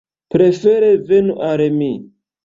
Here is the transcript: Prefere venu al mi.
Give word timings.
Prefere 0.35 0.87
venu 1.09 1.35
al 1.49 1.61
mi. 1.77 1.91